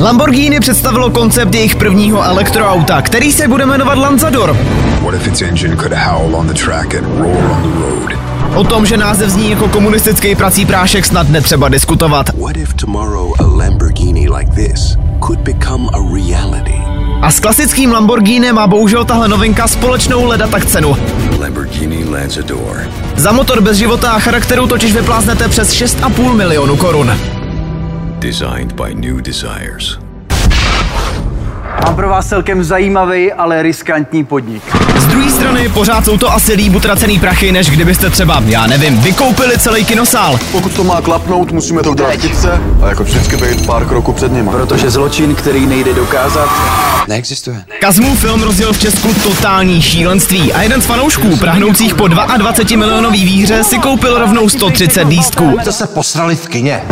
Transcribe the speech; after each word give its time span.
Lamborghini 0.00 0.60
představilo 0.60 1.10
koncept 1.10 1.54
jejich 1.54 1.76
prvního 1.76 2.22
elektroauta, 2.22 3.02
který 3.02 3.32
se 3.32 3.48
bude 3.48 3.66
jmenovat 3.66 3.98
Lanzador. 3.98 4.56
What 5.02 5.14
if 5.14 5.26
its 5.26 5.42
engine 5.42 5.76
could 5.76 5.92
howl 5.92 6.36
on 6.36 6.46
the 6.46 6.54
track 6.64 6.94
and 6.94 7.04
roar 7.18 7.50
on 7.50 7.62
the 7.62 7.78
road? 7.78 8.10
O 8.54 8.64
tom, 8.64 8.86
že 8.86 8.96
název 8.96 9.30
zní 9.30 9.50
jako 9.50 9.68
komunistický 9.68 10.34
prací 10.34 10.66
prášek, 10.66 11.04
snad 11.04 11.28
netřeba 11.28 11.68
diskutovat. 11.68 12.30
What 12.34 12.56
if 12.56 12.74
tomorrow 12.74 13.32
a 13.40 13.42
Lamborghini 13.42 14.28
like 14.28 14.50
this 14.50 14.96
could 15.26 15.40
become 15.40 15.88
a 15.92 15.98
reality? 16.14 16.78
A 17.22 17.30
s 17.30 17.40
klasickým 17.40 17.92
Lamborghini 17.92 18.52
má 18.52 18.66
bohužel 18.66 19.04
tahle 19.04 19.28
novinka 19.28 19.68
společnou 19.68 20.24
leda 20.24 20.46
tak 20.46 20.66
cenu. 20.66 20.96
Lamborghini 21.40 22.04
Lanzador. 22.04 22.76
Za 23.16 23.32
motor 23.32 23.60
bez 23.60 23.76
života 23.76 24.10
a 24.10 24.18
charakteru 24.18 24.66
totiž 24.66 24.94
vypláznete 24.94 25.48
přes 25.48 25.72
6,5 25.72 26.36
milionu 26.36 26.76
korun. 26.76 27.12
Designed 28.18 28.72
by 28.72 28.94
New 28.94 29.20
Desires. 29.20 29.98
Mám 31.84 31.96
pro 31.96 32.08
vás 32.08 32.28
celkem 32.28 32.64
zajímavý, 32.64 33.32
ale 33.32 33.62
riskantní 33.62 34.24
podnik. 34.24 34.89
Z 35.00 35.06
druhé 35.06 35.30
strany 35.30 35.68
pořád 35.68 36.04
jsou 36.04 36.18
to 36.18 36.32
asi 36.32 36.52
líp 36.52 36.74
utracený 36.74 37.18
prachy, 37.18 37.52
než 37.52 37.70
kdybyste 37.70 38.10
třeba, 38.10 38.42
já 38.46 38.66
nevím, 38.66 39.00
vykoupili 39.00 39.58
celý 39.58 39.84
kinosál. 39.84 40.38
Pokud 40.52 40.72
to 40.72 40.84
má 40.84 41.00
klapnout, 41.00 41.52
musíme 41.52 41.82
to 41.82 41.90
udělat 41.90 42.12
chytře 42.16 42.60
a 42.82 42.88
jako 42.88 43.04
vždycky 43.04 43.36
být 43.36 43.66
pár 43.66 43.84
kroků 43.84 44.12
před 44.12 44.32
ním. 44.32 44.48
Protože 44.48 44.90
zločin, 44.90 45.34
který 45.34 45.66
nejde 45.66 45.94
dokázat, 45.94 46.48
Neexistuje. 47.08 47.64
Kazmův 47.80 48.20
film 48.20 48.42
rozjel 48.42 48.72
v 48.72 48.78
Česku 48.78 49.14
totální 49.14 49.82
šílenství 49.82 50.52
a 50.52 50.62
jeden 50.62 50.82
z 50.82 50.86
fanoušků, 50.86 51.36
prahnoucích 51.36 51.94
po 51.94 52.08
22 52.08 52.78
milionový 52.78 53.24
výhře, 53.24 53.64
si 53.64 53.78
koupil 53.78 54.18
rovnou 54.18 54.48
130 54.48 55.08
lístků. 55.08 55.56
To 55.64 55.72
se 55.72 55.86
posrali 55.86 56.36
v 56.36 56.48
kině. 56.48 56.82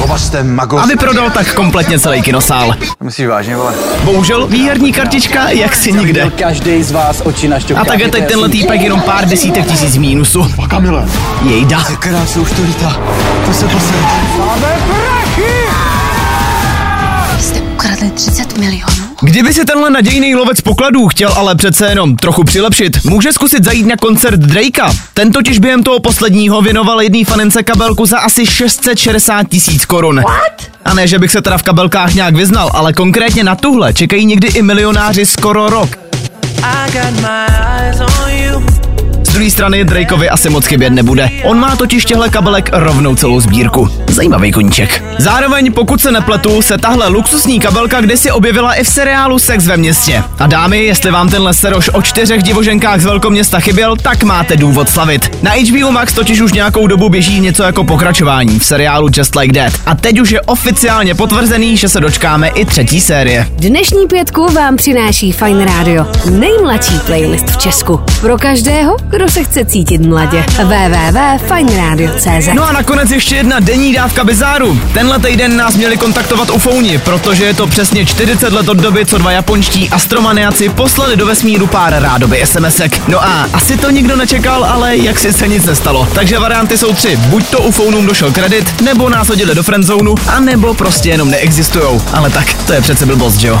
Oba 0.00 0.18
jste 0.18 0.42
mago. 0.42 0.78
A 0.78 0.86
vyprodal 0.86 1.30
tak 1.30 1.54
kompletně 1.54 1.98
celý 1.98 2.22
kinosál. 2.22 2.74
myslíš 3.02 3.26
vážně, 3.26 3.56
vole? 3.56 3.74
Bohužel 4.04 4.46
výherní 4.46 4.92
kartička 4.92 5.50
jak 5.50 5.76
si 5.76 5.92
nikde. 5.92 6.30
Každý 6.38 6.82
z 6.82 6.90
vás 6.90 7.22
oči 7.24 7.48
na. 7.48 7.56
A 7.76 7.84
tak 7.84 8.00
je 8.00 8.08
teď 8.08 8.28
tenhle 8.28 8.48
týpek 8.48 8.80
jenom 8.80 9.00
pár 9.00 9.28
desítek 9.28 9.66
tisíc 9.66 9.96
mínusu. 9.96 10.46
Kamile. 10.70 11.08
Jejda. 11.42 11.84
Krásně 11.84 12.40
už 12.40 12.52
to 12.52 12.62
lítá. 12.62 12.96
To 13.46 13.52
se 13.52 13.64
posel. 13.68 13.96
Jste 17.40 17.60
ukradli 17.60 18.10
30 18.10 18.58
milionů? 18.58 19.09
Kdyby 19.22 19.54
si 19.54 19.64
tenhle 19.64 19.90
nadějný 19.90 20.34
lovec 20.34 20.60
pokladů 20.60 21.08
chtěl 21.08 21.32
ale 21.32 21.54
přece 21.54 21.86
jenom 21.86 22.16
trochu 22.16 22.44
přilepšit, 22.44 23.04
může 23.04 23.32
zkusit 23.32 23.64
zajít 23.64 23.86
na 23.86 23.96
koncert 23.96 24.40
Drakea. 24.40 24.92
Ten 25.14 25.32
totiž 25.32 25.58
během 25.58 25.82
toho 25.82 26.00
posledního 26.00 26.62
věnoval 26.62 27.02
jedný 27.02 27.24
fanence 27.24 27.62
kabelku 27.62 28.06
za 28.06 28.18
asi 28.18 28.46
660 28.46 29.48
tisíc 29.48 29.84
korun. 29.84 30.22
A 30.84 30.94
ne, 30.94 31.08
že 31.08 31.18
bych 31.18 31.30
se 31.30 31.42
teda 31.42 31.58
v 31.58 31.62
kabelkách 31.62 32.14
nějak 32.14 32.34
vyznal, 32.34 32.70
ale 32.74 32.92
konkrétně 32.92 33.44
na 33.44 33.56
tuhle 33.56 33.92
čekají 33.92 34.26
někdy 34.26 34.48
i 34.48 34.62
milionáři 34.62 35.26
skoro 35.26 35.70
rok. 35.70 35.88
Z 37.92 38.69
druhé 39.40 39.50
strany 39.50 39.84
Drakeovi 39.84 40.28
asi 40.28 40.50
moc 40.50 40.66
chybět 40.66 40.90
nebude. 40.90 41.30
On 41.44 41.58
má 41.58 41.76
totiž 41.76 42.04
těhle 42.04 42.28
kabelek 42.28 42.70
rovnou 42.72 43.14
celou 43.14 43.40
sbírku. 43.40 43.88
Zajímavý 44.08 44.52
koníček. 44.52 45.04
Zároveň, 45.18 45.72
pokud 45.72 46.00
se 46.00 46.12
nepletu, 46.12 46.62
se 46.62 46.78
tahle 46.78 47.08
luxusní 47.08 47.60
kabelka 47.60 48.00
kdysi 48.00 48.30
objevila 48.30 48.74
i 48.74 48.84
v 48.84 48.88
seriálu 48.88 49.38
Sex 49.38 49.66
ve 49.66 49.76
městě. 49.76 50.22
A 50.38 50.46
dámy, 50.46 50.84
jestli 50.84 51.10
vám 51.10 51.28
tenhle 51.28 51.54
seroš 51.54 51.90
o 51.92 52.02
čtyřech 52.02 52.42
divoženkách 52.42 53.00
z 53.00 53.04
velkoměsta 53.04 53.60
chyběl, 53.60 53.96
tak 53.96 54.22
máte 54.22 54.56
důvod 54.56 54.88
slavit. 54.88 55.38
Na 55.42 55.50
HBO 55.50 55.92
Max 55.92 56.12
totiž 56.12 56.40
už 56.40 56.52
nějakou 56.52 56.86
dobu 56.86 57.08
běží 57.08 57.40
něco 57.40 57.62
jako 57.62 57.84
pokračování 57.84 58.58
v 58.58 58.64
seriálu 58.64 59.08
Just 59.16 59.36
Like 59.36 59.60
That. 59.60 59.80
A 59.86 59.94
teď 59.94 60.20
už 60.20 60.30
je 60.30 60.40
oficiálně 60.40 61.14
potvrzený, 61.14 61.76
že 61.76 61.88
se 61.88 62.00
dočkáme 62.00 62.48
i 62.48 62.64
třetí 62.64 63.00
série. 63.00 63.46
Dnešní 63.50 64.06
pětku 64.06 64.46
vám 64.52 64.76
přináší 64.76 65.32
Fine 65.32 65.64
Radio. 65.64 66.06
Nejmladší 66.30 66.98
playlist 67.06 67.46
v 67.46 67.56
Česku. 67.56 68.00
Pro 68.20 68.38
každého, 68.38 68.96
kdo 69.10 69.29
se 69.30 69.44
chce 69.44 69.64
cítit 69.64 70.06
mladě. 70.06 70.44
www.fineradio.cz 70.58 72.48
No 72.54 72.68
a 72.68 72.72
nakonec 72.72 73.10
ještě 73.10 73.36
jedna 73.36 73.60
denní 73.60 73.92
dávka 73.92 74.24
bizáru. 74.24 74.80
Tenhle 74.94 75.18
týden 75.18 75.56
nás 75.56 75.76
měli 75.76 75.96
kontaktovat 75.96 76.50
ufouni, 76.50 76.98
protože 76.98 77.44
je 77.44 77.54
to 77.54 77.66
přesně 77.66 78.06
40 78.06 78.52
let 78.52 78.68
od 78.68 78.76
doby, 78.76 79.06
co 79.06 79.18
dva 79.18 79.32
japonští 79.32 79.88
astromaniaci 79.90 80.68
poslali 80.68 81.16
do 81.16 81.26
vesmíru 81.26 81.66
pár 81.66 82.02
rádoby 82.02 82.42
SMSek. 82.44 83.08
No 83.08 83.24
a 83.24 83.48
asi 83.52 83.76
to 83.76 83.90
nikdo 83.90 84.16
nečekal, 84.16 84.64
ale 84.64 84.96
jak 84.96 85.18
si 85.18 85.32
se 85.32 85.48
nic 85.48 85.64
nestalo. 85.64 86.08
Takže 86.14 86.38
varianty 86.38 86.78
jsou 86.78 86.92
tři. 86.92 87.16
Buď 87.16 87.46
to 87.46 87.60
ufounům 87.60 88.06
došel 88.06 88.32
kredit, 88.32 88.80
nebo 88.80 89.08
nás 89.08 89.28
hodili 89.28 89.54
do 89.54 89.62
friendzonu, 89.62 90.14
a 90.28 90.40
nebo 90.40 90.74
prostě 90.74 91.08
jenom 91.08 91.30
neexistujou. 91.30 92.02
Ale 92.12 92.30
tak, 92.30 92.54
to 92.66 92.72
je 92.72 92.80
přece 92.80 93.06
blbost, 93.06 93.36
že 93.36 93.48
jo? 93.48 93.60